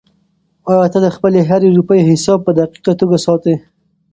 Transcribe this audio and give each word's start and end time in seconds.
آیا 0.69 0.85
ته 0.93 0.99
د 1.05 1.07
خپلې 1.15 1.39
هرې 1.49 1.69
روپۍ 1.77 1.99
حساب 2.09 2.39
په 2.45 2.51
دقیقه 2.59 2.93
توګه 3.01 3.17
ساتې؟ 3.25 3.55